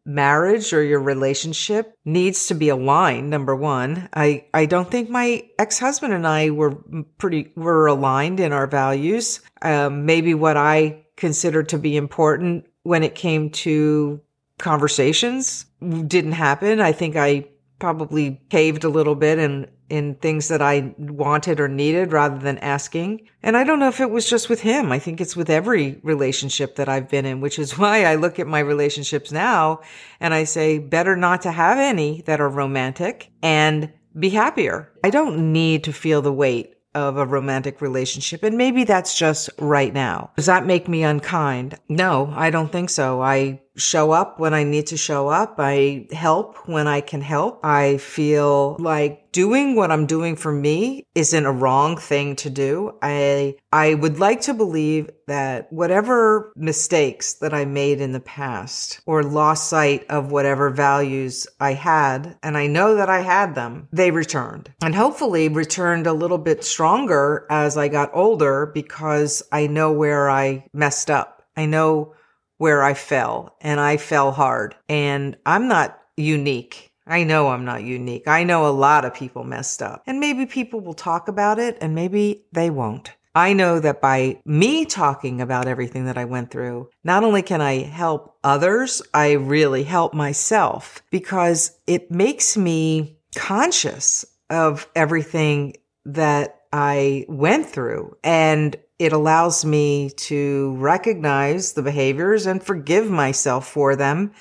marriage 0.04 0.72
or 0.72 0.82
your 0.82 1.00
relationship 1.00 1.96
needs 2.04 2.46
to 2.46 2.54
be 2.54 2.68
aligned 2.68 3.28
number 3.28 3.54
1 3.54 4.08
i 4.14 4.44
i 4.54 4.64
don't 4.64 4.90
think 4.90 5.10
my 5.10 5.42
ex-husband 5.58 6.12
and 6.12 6.26
i 6.26 6.50
were 6.50 6.76
pretty 7.18 7.52
were 7.56 7.86
aligned 7.86 8.40
in 8.40 8.52
our 8.52 8.66
values. 8.66 9.40
Um, 9.62 10.06
maybe 10.06 10.34
what 10.34 10.56
i 10.56 11.04
considered 11.16 11.70
to 11.70 11.78
be 11.78 11.96
important 11.96 12.66
when 12.82 13.02
it 13.02 13.14
came 13.14 13.50
to 13.50 14.20
conversations 14.58 15.66
didn't 15.80 16.32
happen. 16.32 16.80
I 16.80 16.92
think 16.92 17.16
i 17.16 17.46
probably 17.78 18.40
caved 18.48 18.84
a 18.84 18.88
little 18.88 19.14
bit 19.14 19.38
and 19.38 19.68
in 19.88 20.16
things 20.16 20.48
that 20.48 20.60
I 20.60 20.94
wanted 20.98 21.60
or 21.60 21.68
needed 21.68 22.12
rather 22.12 22.38
than 22.38 22.58
asking. 22.58 23.28
And 23.42 23.56
I 23.56 23.64
don't 23.64 23.78
know 23.78 23.88
if 23.88 24.00
it 24.00 24.10
was 24.10 24.28
just 24.28 24.48
with 24.48 24.60
him. 24.60 24.90
I 24.90 24.98
think 24.98 25.20
it's 25.20 25.36
with 25.36 25.48
every 25.48 26.00
relationship 26.02 26.76
that 26.76 26.88
I've 26.88 27.08
been 27.08 27.24
in, 27.24 27.40
which 27.40 27.58
is 27.58 27.78
why 27.78 28.04
I 28.04 28.16
look 28.16 28.38
at 28.38 28.46
my 28.46 28.58
relationships 28.58 29.30
now 29.30 29.80
and 30.20 30.34
I 30.34 30.44
say 30.44 30.78
better 30.78 31.16
not 31.16 31.42
to 31.42 31.52
have 31.52 31.78
any 31.78 32.22
that 32.22 32.40
are 32.40 32.48
romantic 32.48 33.30
and 33.42 33.92
be 34.18 34.30
happier. 34.30 34.90
I 35.04 35.10
don't 35.10 35.52
need 35.52 35.84
to 35.84 35.92
feel 35.92 36.22
the 36.22 36.32
weight 36.32 36.74
of 36.94 37.18
a 37.18 37.26
romantic 37.26 37.82
relationship. 37.82 38.42
And 38.42 38.56
maybe 38.56 38.84
that's 38.84 39.16
just 39.16 39.50
right 39.58 39.92
now. 39.92 40.30
Does 40.36 40.46
that 40.46 40.64
make 40.64 40.88
me 40.88 41.02
unkind? 41.02 41.78
No, 41.90 42.32
I 42.34 42.48
don't 42.48 42.72
think 42.72 42.88
so. 42.88 43.20
I 43.20 43.60
show 43.76 44.10
up 44.10 44.38
when 44.38 44.54
I 44.54 44.64
need 44.64 44.88
to 44.88 44.96
show 44.96 45.28
up. 45.28 45.56
I 45.58 46.08
help 46.12 46.68
when 46.68 46.86
I 46.86 47.00
can 47.00 47.20
help. 47.20 47.60
I 47.64 47.98
feel 47.98 48.76
like 48.78 49.32
doing 49.32 49.76
what 49.76 49.92
I'm 49.92 50.06
doing 50.06 50.34
for 50.34 50.50
me 50.50 51.04
isn't 51.14 51.44
a 51.44 51.52
wrong 51.52 51.98
thing 51.98 52.36
to 52.36 52.48
do. 52.48 52.96
I, 53.02 53.56
I 53.70 53.94
would 53.94 54.18
like 54.18 54.40
to 54.42 54.54
believe 54.54 55.10
that 55.26 55.70
whatever 55.70 56.52
mistakes 56.56 57.34
that 57.34 57.52
I 57.52 57.66
made 57.66 58.00
in 58.00 58.12
the 58.12 58.20
past 58.20 59.00
or 59.04 59.22
lost 59.22 59.68
sight 59.68 60.06
of 60.08 60.30
whatever 60.30 60.70
values 60.70 61.46
I 61.60 61.74
had, 61.74 62.38
and 62.42 62.56
I 62.56 62.66
know 62.66 62.94
that 62.96 63.10
I 63.10 63.20
had 63.20 63.54
them, 63.54 63.88
they 63.92 64.10
returned 64.10 64.72
and 64.82 64.94
hopefully 64.94 65.48
returned 65.48 66.06
a 66.06 66.12
little 66.14 66.38
bit 66.38 66.64
stronger 66.64 67.46
as 67.50 67.76
I 67.76 67.88
got 67.88 68.10
older 68.14 68.70
because 68.72 69.42
I 69.52 69.66
know 69.66 69.92
where 69.92 70.30
I 70.30 70.66
messed 70.72 71.10
up. 71.10 71.42
I 71.56 71.66
know 71.66 72.14
where 72.58 72.82
I 72.82 72.94
fell 72.94 73.56
and 73.60 73.80
I 73.80 73.96
fell 73.96 74.32
hard 74.32 74.74
and 74.88 75.36
I'm 75.44 75.68
not 75.68 76.00
unique. 76.16 76.90
I 77.06 77.22
know 77.24 77.48
I'm 77.48 77.64
not 77.64 77.82
unique. 77.84 78.26
I 78.26 78.44
know 78.44 78.66
a 78.66 78.70
lot 78.70 79.04
of 79.04 79.14
people 79.14 79.44
messed 79.44 79.82
up 79.82 80.02
and 80.06 80.18
maybe 80.18 80.46
people 80.46 80.80
will 80.80 80.94
talk 80.94 81.28
about 81.28 81.58
it 81.58 81.78
and 81.80 81.94
maybe 81.94 82.46
they 82.52 82.70
won't. 82.70 83.12
I 83.34 83.52
know 83.52 83.78
that 83.80 84.00
by 84.00 84.40
me 84.46 84.86
talking 84.86 85.42
about 85.42 85.68
everything 85.68 86.06
that 86.06 86.16
I 86.16 86.24
went 86.24 86.50
through, 86.50 86.88
not 87.04 87.22
only 87.22 87.42
can 87.42 87.60
I 87.60 87.82
help 87.82 88.38
others, 88.42 89.02
I 89.12 89.32
really 89.32 89.82
help 89.82 90.14
myself 90.14 91.02
because 91.10 91.78
it 91.86 92.10
makes 92.10 92.56
me 92.56 93.18
conscious 93.34 94.24
of 94.48 94.88
everything 94.96 95.74
that 96.06 96.62
I 96.72 97.26
went 97.28 97.66
through 97.66 98.16
and 98.24 98.74
it 98.98 99.12
allows 99.12 99.64
me 99.64 100.10
to 100.10 100.74
recognize 100.76 101.72
the 101.72 101.82
behaviors 101.82 102.46
and 102.46 102.62
forgive 102.62 103.10
myself 103.10 103.68
for 103.68 103.94
them 103.94 104.32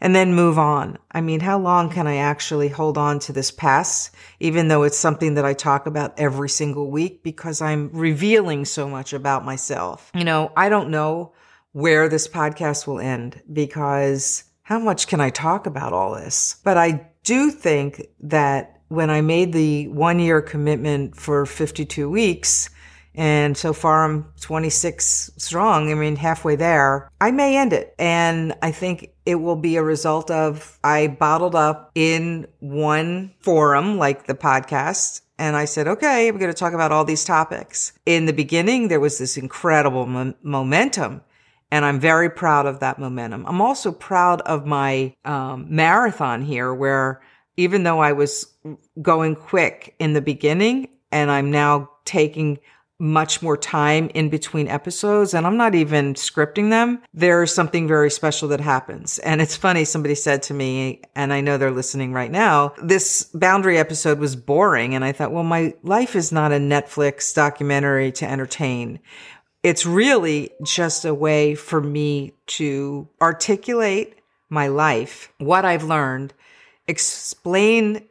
and 0.00 0.14
then 0.14 0.34
move 0.34 0.58
on. 0.58 0.98
I 1.12 1.20
mean, 1.20 1.40
how 1.40 1.58
long 1.58 1.90
can 1.90 2.06
I 2.06 2.16
actually 2.16 2.68
hold 2.68 2.98
on 2.98 3.18
to 3.20 3.32
this 3.32 3.50
past, 3.50 4.14
even 4.38 4.68
though 4.68 4.82
it's 4.82 4.98
something 4.98 5.34
that 5.34 5.44
I 5.44 5.54
talk 5.54 5.86
about 5.86 6.18
every 6.18 6.48
single 6.48 6.90
week 6.90 7.22
because 7.22 7.62
I'm 7.62 7.90
revealing 7.92 8.64
so 8.66 8.88
much 8.88 9.12
about 9.12 9.44
myself? 9.44 10.10
You 10.14 10.24
know, 10.24 10.52
I 10.56 10.68
don't 10.68 10.90
know 10.90 11.32
where 11.72 12.08
this 12.08 12.28
podcast 12.28 12.86
will 12.86 13.00
end 13.00 13.42
because 13.52 14.44
how 14.62 14.78
much 14.78 15.08
can 15.08 15.20
I 15.20 15.30
talk 15.30 15.66
about 15.66 15.92
all 15.92 16.14
this? 16.14 16.56
But 16.62 16.76
I 16.76 17.08
do 17.24 17.50
think 17.50 18.06
that 18.20 18.80
when 18.88 19.10
I 19.10 19.22
made 19.22 19.52
the 19.52 19.88
one 19.88 20.20
year 20.20 20.40
commitment 20.40 21.16
for 21.16 21.46
52 21.46 22.08
weeks, 22.08 22.70
and 23.14 23.56
so 23.56 23.72
far 23.72 24.04
I'm 24.04 24.32
26 24.40 25.32
strong. 25.36 25.90
I 25.90 25.94
mean, 25.94 26.16
halfway 26.16 26.56
there. 26.56 27.10
I 27.20 27.30
may 27.30 27.56
end 27.56 27.72
it. 27.72 27.94
And 27.98 28.54
I 28.62 28.72
think 28.72 29.10
it 29.24 29.36
will 29.36 29.56
be 29.56 29.76
a 29.76 29.82
result 29.82 30.30
of 30.30 30.78
I 30.82 31.06
bottled 31.06 31.54
up 31.54 31.92
in 31.94 32.46
one 32.58 33.32
forum, 33.40 33.98
like 33.98 34.26
the 34.26 34.34
podcast. 34.34 35.20
And 35.38 35.56
I 35.56 35.64
said, 35.64 35.88
okay, 35.88 36.28
I'm 36.28 36.38
going 36.38 36.52
to 36.52 36.58
talk 36.58 36.72
about 36.72 36.92
all 36.92 37.04
these 37.04 37.24
topics. 37.24 37.92
In 38.06 38.26
the 38.26 38.32
beginning, 38.32 38.88
there 38.88 39.00
was 39.00 39.18
this 39.18 39.36
incredible 39.36 40.06
mo- 40.06 40.34
momentum. 40.42 41.22
And 41.70 41.84
I'm 41.84 41.98
very 41.98 42.30
proud 42.30 42.66
of 42.66 42.80
that 42.80 42.98
momentum. 42.98 43.44
I'm 43.46 43.60
also 43.60 43.90
proud 43.90 44.40
of 44.42 44.66
my 44.66 45.14
um, 45.24 45.66
marathon 45.68 46.42
here, 46.42 46.72
where 46.72 47.20
even 47.56 47.82
though 47.82 48.00
I 48.00 48.12
was 48.12 48.46
going 49.00 49.34
quick 49.34 49.94
in 49.98 50.12
the 50.12 50.20
beginning 50.20 50.88
and 51.10 51.30
I'm 51.30 51.50
now 51.50 51.90
taking 52.04 52.58
much 52.98 53.42
more 53.42 53.56
time 53.56 54.08
in 54.14 54.28
between 54.28 54.68
episodes 54.68 55.34
and 55.34 55.46
I'm 55.46 55.56
not 55.56 55.74
even 55.74 56.14
scripting 56.14 56.70
them, 56.70 57.02
there's 57.12 57.52
something 57.52 57.88
very 57.88 58.10
special 58.10 58.48
that 58.48 58.60
happens. 58.60 59.18
And 59.18 59.42
it's 59.42 59.56
funny, 59.56 59.84
somebody 59.84 60.14
said 60.14 60.42
to 60.44 60.54
me, 60.54 61.02
and 61.14 61.32
I 61.32 61.40
know 61.40 61.58
they're 61.58 61.70
listening 61.70 62.12
right 62.12 62.30
now, 62.30 62.72
this 62.82 63.24
boundary 63.34 63.78
episode 63.78 64.18
was 64.18 64.36
boring. 64.36 64.94
And 64.94 65.04
I 65.04 65.12
thought, 65.12 65.32
well, 65.32 65.44
my 65.44 65.74
life 65.82 66.14
is 66.14 66.30
not 66.30 66.52
a 66.52 66.56
Netflix 66.56 67.34
documentary 67.34 68.12
to 68.12 68.30
entertain. 68.30 69.00
It's 69.62 69.86
really 69.86 70.50
just 70.62 71.04
a 71.04 71.14
way 71.14 71.54
for 71.54 71.80
me 71.80 72.34
to 72.46 73.08
articulate 73.20 74.18
my 74.50 74.68
life, 74.68 75.32
what 75.38 75.64
I've 75.64 75.84
learned, 75.84 76.34
explain 76.86 78.06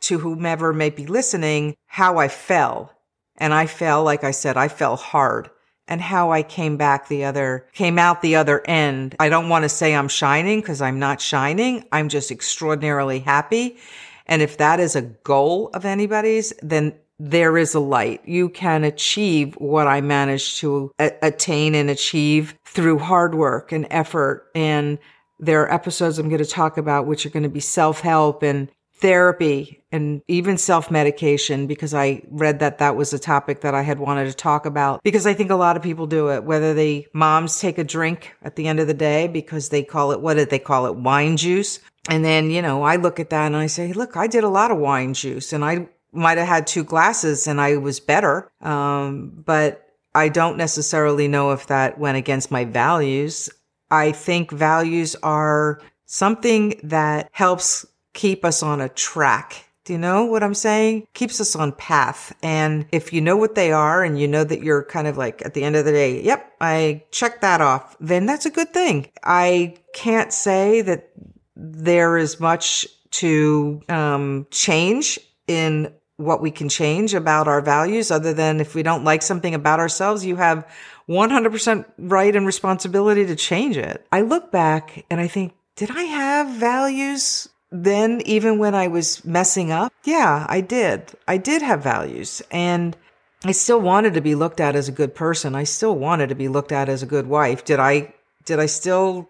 to 0.00 0.18
whomever 0.18 0.72
may 0.72 0.90
be 0.90 1.06
listening 1.06 1.76
how 1.86 2.18
I 2.18 2.28
fell 2.28 2.92
and 3.38 3.54
I 3.54 3.66
fell, 3.66 4.04
like 4.04 4.24
I 4.24 4.30
said, 4.30 4.56
I 4.56 4.68
fell 4.68 4.96
hard 4.96 5.50
and 5.88 6.00
how 6.00 6.32
I 6.32 6.42
came 6.42 6.76
back 6.76 7.08
the 7.08 7.24
other, 7.24 7.68
came 7.72 7.98
out 7.98 8.22
the 8.22 8.36
other 8.36 8.62
end. 8.66 9.14
I 9.20 9.28
don't 9.28 9.48
want 9.48 9.64
to 9.64 9.68
say 9.68 9.94
I'm 9.94 10.08
shining 10.08 10.60
because 10.60 10.82
I'm 10.82 10.98
not 10.98 11.20
shining. 11.20 11.84
I'm 11.92 12.08
just 12.08 12.30
extraordinarily 12.30 13.20
happy. 13.20 13.78
And 14.26 14.42
if 14.42 14.58
that 14.58 14.80
is 14.80 14.96
a 14.96 15.02
goal 15.02 15.70
of 15.74 15.84
anybody's, 15.84 16.52
then 16.60 16.94
there 17.18 17.56
is 17.56 17.74
a 17.74 17.80
light. 17.80 18.26
You 18.26 18.48
can 18.48 18.84
achieve 18.84 19.54
what 19.54 19.86
I 19.86 20.00
managed 20.00 20.58
to 20.58 20.92
a- 20.98 21.12
attain 21.22 21.74
and 21.74 21.88
achieve 21.88 22.54
through 22.66 22.98
hard 22.98 23.34
work 23.34 23.72
and 23.72 23.86
effort. 23.90 24.50
And 24.54 24.98
there 25.38 25.62
are 25.62 25.72
episodes 25.72 26.18
I'm 26.18 26.28
going 26.28 26.42
to 26.42 26.50
talk 26.50 26.76
about, 26.76 27.06
which 27.06 27.24
are 27.24 27.30
going 27.30 27.42
to 27.44 27.48
be 27.48 27.60
self 27.60 28.00
help 28.00 28.42
and 28.42 28.70
therapy 28.98 29.82
and 29.92 30.22
even 30.28 30.56
self 30.58 30.90
medication 30.90 31.66
because 31.66 31.94
I 31.94 32.22
read 32.30 32.60
that 32.60 32.78
that 32.78 32.96
was 32.96 33.12
a 33.12 33.18
topic 33.18 33.60
that 33.60 33.74
I 33.74 33.82
had 33.82 33.98
wanted 33.98 34.26
to 34.26 34.34
talk 34.34 34.66
about 34.66 35.02
because 35.02 35.26
I 35.26 35.34
think 35.34 35.50
a 35.50 35.56
lot 35.56 35.76
of 35.76 35.82
people 35.82 36.06
do 36.06 36.30
it, 36.30 36.44
whether 36.44 36.74
they 36.74 37.06
moms 37.12 37.60
take 37.60 37.78
a 37.78 37.84
drink 37.84 38.34
at 38.42 38.56
the 38.56 38.68
end 38.68 38.80
of 38.80 38.86
the 38.86 38.94
day 38.94 39.28
because 39.28 39.68
they 39.68 39.82
call 39.82 40.12
it, 40.12 40.20
what 40.20 40.34
did 40.34 40.50
they 40.50 40.58
call 40.58 40.86
it? 40.86 40.96
Wine 40.96 41.36
juice. 41.36 41.80
And 42.08 42.24
then, 42.24 42.50
you 42.50 42.62
know, 42.62 42.82
I 42.82 42.96
look 42.96 43.20
at 43.20 43.30
that 43.30 43.46
and 43.46 43.56
I 43.56 43.66
say, 43.66 43.92
look, 43.92 44.16
I 44.16 44.26
did 44.26 44.44
a 44.44 44.48
lot 44.48 44.70
of 44.70 44.78
wine 44.78 45.12
juice 45.14 45.52
and 45.52 45.64
I 45.64 45.88
might 46.12 46.38
have 46.38 46.48
had 46.48 46.66
two 46.66 46.84
glasses 46.84 47.46
and 47.46 47.60
I 47.60 47.76
was 47.76 48.00
better. 48.00 48.50
Um, 48.60 49.42
but 49.44 49.82
I 50.14 50.28
don't 50.28 50.56
necessarily 50.56 51.28
know 51.28 51.52
if 51.52 51.66
that 51.66 51.98
went 51.98 52.16
against 52.16 52.50
my 52.50 52.64
values. 52.64 53.50
I 53.90 54.12
think 54.12 54.50
values 54.50 55.14
are 55.22 55.80
something 56.06 56.80
that 56.84 57.28
helps 57.32 57.84
keep 58.16 58.44
us 58.44 58.62
on 58.62 58.80
a 58.80 58.88
track. 58.88 59.66
Do 59.84 59.92
you 59.92 59.98
know 60.00 60.24
what 60.24 60.42
I'm 60.42 60.54
saying? 60.54 61.06
Keeps 61.14 61.40
us 61.40 61.54
on 61.54 61.70
path. 61.70 62.34
And 62.42 62.86
if 62.90 63.12
you 63.12 63.20
know 63.20 63.36
what 63.36 63.54
they 63.54 63.70
are 63.70 64.02
and 64.02 64.18
you 64.18 64.26
know 64.26 64.42
that 64.42 64.62
you're 64.62 64.82
kind 64.82 65.06
of 65.06 65.16
like 65.16 65.44
at 65.44 65.54
the 65.54 65.62
end 65.62 65.76
of 65.76 65.84
the 65.84 65.92
day, 65.92 66.20
yep, 66.20 66.52
I 66.60 67.04
checked 67.12 67.42
that 67.42 67.60
off, 67.60 67.96
then 68.00 68.26
that's 68.26 68.46
a 68.46 68.50
good 68.50 68.74
thing. 68.74 69.12
I 69.22 69.76
can't 69.92 70.32
say 70.32 70.80
that 70.80 71.10
there 71.54 72.18
is 72.18 72.40
much 72.40 72.88
to 73.12 73.80
um, 73.88 74.48
change 74.50 75.20
in 75.46 75.92
what 76.16 76.42
we 76.42 76.50
can 76.50 76.68
change 76.68 77.14
about 77.14 77.46
our 77.46 77.60
values 77.60 78.10
other 78.10 78.32
than 78.32 78.60
if 78.60 78.74
we 78.74 78.82
don't 78.82 79.04
like 79.04 79.22
something 79.22 79.54
about 79.54 79.78
ourselves, 79.78 80.24
you 80.24 80.36
have 80.36 80.66
100% 81.08 81.84
right 81.98 82.34
and 82.34 82.46
responsibility 82.46 83.26
to 83.26 83.36
change 83.36 83.76
it. 83.76 84.04
I 84.10 84.22
look 84.22 84.50
back 84.50 85.04
and 85.10 85.20
I 85.20 85.28
think 85.28 85.52
did 85.76 85.90
I 85.90 86.04
have 86.04 86.48
values 86.56 87.50
then, 87.70 88.22
even 88.24 88.58
when 88.58 88.74
I 88.74 88.88
was 88.88 89.24
messing 89.24 89.72
up? 89.72 89.92
Yeah, 90.04 90.46
I 90.48 90.60
did. 90.60 91.12
I 91.26 91.36
did 91.36 91.62
have 91.62 91.82
values. 91.82 92.42
And 92.50 92.96
I 93.44 93.52
still 93.52 93.80
wanted 93.80 94.14
to 94.14 94.20
be 94.20 94.34
looked 94.34 94.60
at 94.60 94.76
as 94.76 94.88
a 94.88 94.92
good 94.92 95.14
person. 95.14 95.54
I 95.54 95.64
still 95.64 95.94
wanted 95.96 96.28
to 96.28 96.34
be 96.34 96.48
looked 96.48 96.72
at 96.72 96.88
as 96.88 97.02
a 97.02 97.06
good 97.06 97.26
wife. 97.26 97.64
Did 97.64 97.80
I, 97.80 98.14
did 98.44 98.60
I 98.60 98.66
still 98.66 99.28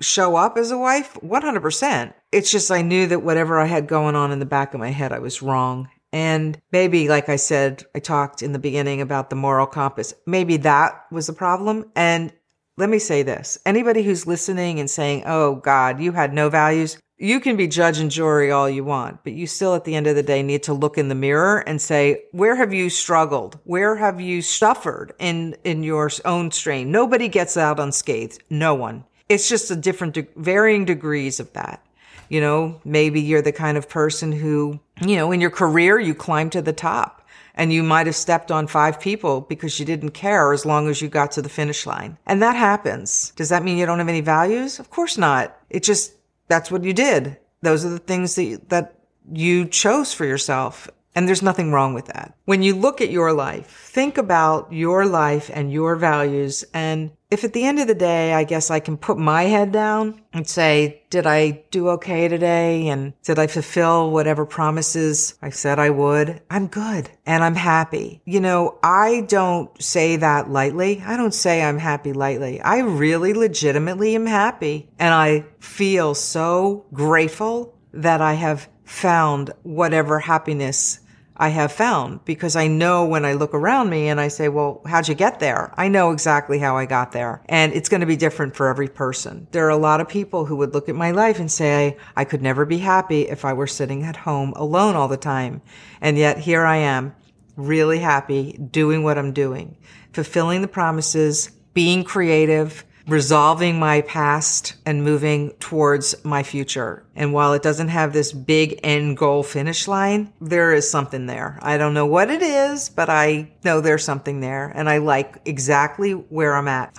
show 0.00 0.36
up 0.36 0.56
as 0.56 0.70
a 0.70 0.78
wife? 0.78 1.14
100%. 1.22 2.14
It's 2.32 2.50
just 2.50 2.70
I 2.70 2.82
knew 2.82 3.06
that 3.06 3.22
whatever 3.22 3.60
I 3.60 3.66
had 3.66 3.86
going 3.86 4.16
on 4.16 4.32
in 4.32 4.38
the 4.38 4.46
back 4.46 4.74
of 4.74 4.80
my 4.80 4.90
head, 4.90 5.12
I 5.12 5.18
was 5.18 5.42
wrong. 5.42 5.88
And 6.12 6.60
maybe, 6.70 7.08
like 7.08 7.28
I 7.28 7.36
said, 7.36 7.84
I 7.94 7.98
talked 7.98 8.40
in 8.40 8.52
the 8.52 8.58
beginning 8.60 9.00
about 9.00 9.30
the 9.30 9.36
moral 9.36 9.66
compass. 9.66 10.14
Maybe 10.26 10.56
that 10.58 11.04
was 11.10 11.26
the 11.26 11.32
problem. 11.32 11.90
And 11.96 12.32
let 12.76 12.88
me 12.88 12.98
say 12.98 13.22
this 13.22 13.58
anybody 13.66 14.02
who's 14.02 14.26
listening 14.26 14.78
and 14.78 14.88
saying, 14.88 15.24
Oh 15.26 15.56
God, 15.56 16.00
you 16.00 16.12
had 16.12 16.32
no 16.32 16.48
values, 16.50 16.98
you 17.24 17.40
can 17.40 17.56
be 17.56 17.66
judge 17.66 17.98
and 17.98 18.10
jury 18.10 18.50
all 18.50 18.68
you 18.68 18.84
want, 18.84 19.24
but 19.24 19.32
you 19.32 19.46
still 19.46 19.74
at 19.74 19.84
the 19.84 19.94
end 19.94 20.06
of 20.06 20.14
the 20.14 20.22
day 20.22 20.42
need 20.42 20.62
to 20.64 20.74
look 20.74 20.98
in 20.98 21.08
the 21.08 21.14
mirror 21.14 21.60
and 21.60 21.80
say, 21.80 22.24
where 22.32 22.54
have 22.54 22.74
you 22.74 22.90
struggled? 22.90 23.58
Where 23.64 23.96
have 23.96 24.20
you 24.20 24.42
suffered 24.42 25.14
in, 25.18 25.56
in 25.64 25.82
your 25.82 26.10
own 26.26 26.50
strain? 26.50 26.92
Nobody 26.92 27.28
gets 27.28 27.56
out 27.56 27.80
unscathed. 27.80 28.42
No 28.50 28.74
one. 28.74 29.04
It's 29.30 29.48
just 29.48 29.70
a 29.70 29.76
different, 29.76 30.14
de- 30.14 30.28
varying 30.36 30.84
degrees 30.84 31.40
of 31.40 31.50
that. 31.54 31.82
You 32.28 32.42
know, 32.42 32.80
maybe 32.84 33.22
you're 33.22 33.40
the 33.40 33.52
kind 33.52 33.78
of 33.78 33.88
person 33.88 34.30
who, 34.30 34.78
you 35.00 35.16
know, 35.16 35.32
in 35.32 35.40
your 35.40 35.50
career, 35.50 35.98
you 35.98 36.14
climb 36.14 36.50
to 36.50 36.60
the 36.60 36.72
top 36.74 37.26
and 37.54 37.72
you 37.72 37.82
might 37.82 38.06
have 38.06 38.16
stepped 38.16 38.50
on 38.50 38.66
five 38.66 39.00
people 39.00 39.40
because 39.40 39.80
you 39.80 39.86
didn't 39.86 40.10
care 40.10 40.52
as 40.52 40.66
long 40.66 40.88
as 40.88 41.00
you 41.00 41.08
got 41.08 41.32
to 41.32 41.42
the 41.42 41.48
finish 41.48 41.86
line. 41.86 42.18
And 42.26 42.42
that 42.42 42.56
happens. 42.56 43.32
Does 43.36 43.48
that 43.48 43.62
mean 43.62 43.78
you 43.78 43.86
don't 43.86 43.98
have 43.98 44.08
any 44.08 44.20
values? 44.20 44.78
Of 44.78 44.90
course 44.90 45.16
not. 45.16 45.56
It 45.70 45.84
just, 45.84 46.12
that's 46.48 46.70
what 46.70 46.84
you 46.84 46.92
did. 46.92 47.38
Those 47.62 47.84
are 47.84 47.90
the 47.90 47.98
things 47.98 48.34
that, 48.34 48.68
that 48.68 48.98
you 49.32 49.66
chose 49.66 50.12
for 50.12 50.24
yourself. 50.24 50.88
And 51.14 51.28
there's 51.28 51.42
nothing 51.42 51.70
wrong 51.70 51.94
with 51.94 52.06
that. 52.06 52.34
When 52.44 52.62
you 52.62 52.74
look 52.74 53.00
at 53.00 53.10
your 53.10 53.32
life, 53.32 53.66
think 53.68 54.18
about 54.18 54.72
your 54.72 55.06
life 55.06 55.50
and 55.52 55.72
your 55.72 55.94
values. 55.96 56.64
And 56.74 57.12
if 57.30 57.44
at 57.44 57.52
the 57.52 57.64
end 57.64 57.78
of 57.78 57.86
the 57.86 57.94
day, 57.94 58.32
I 58.32 58.44
guess 58.44 58.70
I 58.70 58.80
can 58.80 58.96
put 58.96 59.16
my 59.16 59.44
head 59.44 59.72
down 59.72 60.20
and 60.32 60.46
say, 60.46 61.02
did 61.10 61.26
I 61.26 61.64
do 61.70 61.88
okay 61.90 62.28
today? 62.28 62.88
And 62.88 63.12
did 63.22 63.38
I 63.38 63.46
fulfill 63.46 64.10
whatever 64.10 64.44
promises 64.44 65.34
I 65.40 65.50
said 65.50 65.78
I 65.78 65.90
would? 65.90 66.40
I'm 66.50 66.66
good 66.66 67.10
and 67.26 67.44
I'm 67.44 67.54
happy. 67.54 68.20
You 68.24 68.40
know, 68.40 68.78
I 68.82 69.22
don't 69.28 69.70
say 69.82 70.16
that 70.16 70.50
lightly. 70.50 71.02
I 71.04 71.16
don't 71.16 71.34
say 71.34 71.62
I'm 71.62 71.78
happy 71.78 72.12
lightly. 72.12 72.60
I 72.60 72.78
really 72.78 73.34
legitimately 73.34 74.14
am 74.14 74.26
happy 74.26 74.90
and 74.98 75.14
I 75.14 75.44
feel 75.60 76.14
so 76.14 76.86
grateful 76.92 77.76
that 77.92 78.20
I 78.20 78.34
have 78.34 78.68
found 78.84 79.50
whatever 79.62 80.20
happiness 80.20 81.00
I 81.36 81.48
have 81.48 81.72
found 81.72 82.24
because 82.24 82.54
I 82.54 82.68
know 82.68 83.04
when 83.04 83.24
I 83.24 83.32
look 83.32 83.54
around 83.54 83.90
me 83.90 84.08
and 84.08 84.20
I 84.20 84.28
say, 84.28 84.48
well, 84.48 84.80
how'd 84.86 85.08
you 85.08 85.14
get 85.14 85.40
there? 85.40 85.74
I 85.76 85.88
know 85.88 86.12
exactly 86.12 86.60
how 86.60 86.76
I 86.76 86.86
got 86.86 87.10
there. 87.10 87.42
And 87.48 87.72
it's 87.72 87.88
going 87.88 88.02
to 88.02 88.06
be 88.06 88.16
different 88.16 88.54
for 88.54 88.68
every 88.68 88.88
person. 88.88 89.48
There 89.50 89.66
are 89.66 89.70
a 89.70 89.76
lot 89.76 90.00
of 90.00 90.08
people 90.08 90.44
who 90.44 90.56
would 90.56 90.74
look 90.74 90.88
at 90.88 90.94
my 90.94 91.10
life 91.10 91.40
and 91.40 91.50
say, 91.50 91.96
I 92.14 92.24
could 92.24 92.40
never 92.40 92.64
be 92.64 92.78
happy 92.78 93.22
if 93.22 93.44
I 93.44 93.52
were 93.52 93.66
sitting 93.66 94.04
at 94.04 94.16
home 94.16 94.52
alone 94.54 94.94
all 94.94 95.08
the 95.08 95.16
time. 95.16 95.60
And 96.00 96.16
yet 96.16 96.38
here 96.38 96.64
I 96.64 96.76
am, 96.76 97.14
really 97.56 97.98
happy, 97.98 98.52
doing 98.52 99.02
what 99.02 99.18
I'm 99.18 99.32
doing, 99.32 99.76
fulfilling 100.12 100.62
the 100.62 100.68
promises, 100.68 101.50
being 101.72 102.04
creative, 102.04 102.84
resolving 103.06 103.78
my 103.78 104.00
past 104.02 104.74
and 104.86 105.04
moving 105.04 105.50
towards 105.60 106.14
my 106.24 106.42
future. 106.42 107.04
And 107.14 107.32
while 107.32 107.52
it 107.52 107.62
doesn't 107.62 107.88
have 107.88 108.12
this 108.12 108.32
big 108.32 108.80
end 108.82 109.16
goal 109.16 109.42
finish 109.42 109.86
line, 109.86 110.32
there 110.40 110.72
is 110.72 110.90
something 110.90 111.26
there. 111.26 111.58
I 111.62 111.76
don't 111.76 111.94
know 111.94 112.06
what 112.06 112.30
it 112.30 112.42
is, 112.42 112.88
but 112.88 113.10
I 113.10 113.52
know 113.64 113.80
there's 113.80 114.04
something 114.04 114.40
there 114.40 114.72
and 114.74 114.88
I 114.88 114.98
like 114.98 115.40
exactly 115.44 116.12
where 116.12 116.54
I'm 116.54 116.68
at. 116.68 116.98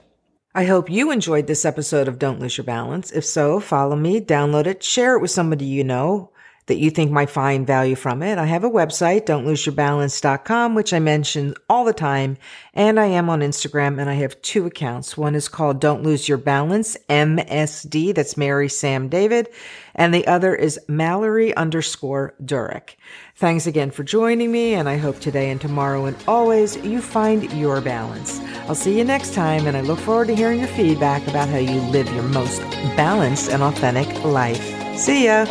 I 0.54 0.66
hope 0.66 0.90
you 0.90 1.12
enjoyed 1.12 1.48
this 1.48 1.66
episode 1.66 2.08
of 2.08 2.20
Don't 2.20 2.40
Lose 2.40 2.58
Your 2.58 2.64
Balance. 2.64 3.12
If 3.12 3.26
so, 3.26 3.60
follow 3.60 3.96
me, 3.96 4.22
download 4.22 4.68
it, 4.68 4.84
share 4.84 5.16
it 5.16 5.22
with 5.22 5.32
somebody 5.32 5.66
you 5.66 5.84
know 5.84 6.32
that 6.68 6.78
you 6.78 6.90
think 6.90 7.12
might 7.12 7.30
find 7.30 7.68
value 7.68 7.96
from 7.96 8.24
it. 8.24 8.40
I 8.40 8.46
have 8.46 8.64
a 8.64 8.70
website, 8.70 9.26
don'tloseyourbalance.com, 9.26 10.74
which 10.74 10.94
I 10.94 11.00
mention 11.00 11.54
all 11.70 11.86
the 11.86 11.94
time. 11.94 12.38
And 12.74 13.00
I 13.00 13.06
am 13.06 13.30
on 13.30 13.42
Instagram 13.42 14.00
and 14.00 14.10
I 14.10 14.16
have 14.16 14.42
two 14.42 14.66
accounts. 14.66 15.16
One 15.16 15.36
is 15.36 15.48
called 15.48 15.80
Don't 15.80 16.04
Lose 16.04 16.28
Your 16.28 16.40
Balance, 16.40 16.98
MSD. 17.08 18.16
That's 18.16 18.36
Mary 18.36 18.68
Sam 18.68 19.10
David. 19.10 19.50
And 19.94 20.14
the 20.14 20.26
other 20.28 20.56
is 20.56 20.80
Mallory 20.88 21.56
underscore 21.56 22.34
Durick. 22.44 22.96
Thanks 23.36 23.68
again 23.68 23.92
for 23.92 24.04
joining 24.04 24.52
me. 24.52 24.74
And 24.74 24.90
I 24.90 24.98
hope 24.98 25.20
today 25.20 25.52
and 25.52 25.62
tomorrow 25.62 26.06
and 26.06 26.18
always 26.28 26.78
you 26.78 27.00
find 27.00 27.52
your 27.54 27.80
balance. 27.80 28.40
I'll 28.68 28.76
see 28.76 28.98
you 28.98 29.04
next 29.04 29.36
time. 29.36 29.68
And 29.68 29.78
I 29.78 29.82
look 29.82 30.00
forward 30.00 30.28
to 30.28 30.36
hearing 30.36 30.60
your 30.60 30.68
feedback 30.70 31.28
about 31.28 31.48
how 31.48 31.58
you 31.58 31.80
live 31.92 32.12
your 32.14 32.24
most 32.24 32.60
balanced 32.98 33.52
and 33.52 33.62
authentic 33.62 34.24
life. 34.24 34.98
See 34.98 35.26
ya. 35.26 35.46